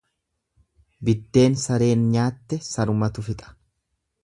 [1.09, 3.57] Biddeen sareen nyaatte sarumatu fixa.